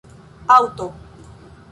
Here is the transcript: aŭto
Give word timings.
aŭto 0.55 0.87